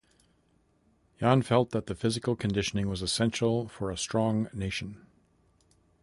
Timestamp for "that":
1.69-1.95